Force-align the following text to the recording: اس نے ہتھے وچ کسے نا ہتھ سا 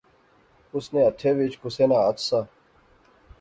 اس 0.73 0.85
نے 0.93 1.01
ہتھے 1.07 1.29
وچ 1.39 1.53
کسے 1.63 1.85
نا 1.89 1.99
ہتھ 2.07 2.21
سا 2.27 2.39